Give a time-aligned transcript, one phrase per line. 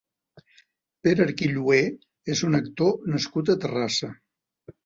[1.07, 1.77] Pere Arquillué
[2.37, 4.15] és un actor nascut a Terrassa.